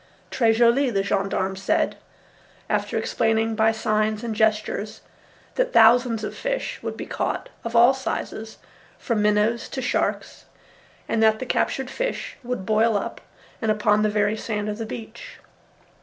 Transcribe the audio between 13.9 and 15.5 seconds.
the very sand of the beach.